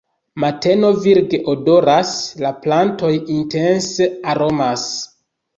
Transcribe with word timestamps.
Mateno 0.43 0.89
virge 1.03 1.39
odoras, 1.53 2.13
la 2.45 2.53
plantoj 2.65 3.13
intense 3.37 4.09
aromas. 4.33 4.91